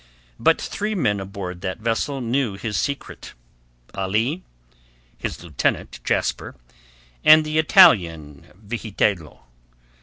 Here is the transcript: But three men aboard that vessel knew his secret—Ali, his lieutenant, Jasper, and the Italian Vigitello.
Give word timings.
But 0.39 0.59
three 0.59 0.95
men 0.95 1.19
aboard 1.19 1.61
that 1.61 1.77
vessel 1.77 2.21
knew 2.21 2.55
his 2.55 2.75
secret—Ali, 2.75 4.41
his 5.15 5.43
lieutenant, 5.43 5.99
Jasper, 6.03 6.55
and 7.23 7.43
the 7.45 7.59
Italian 7.59 8.47
Vigitello. 8.55 9.41